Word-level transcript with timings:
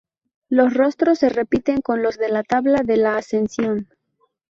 Los 0.49 0.73
rostros 0.73 1.19
se 1.19 1.29
repiten 1.29 1.81
con 1.81 2.01
los 2.01 2.17
de 2.17 2.29
la 2.29 2.41
tabla 2.41 2.79
de 2.81 2.97
la 2.97 3.17
Ascensión. 3.17 3.87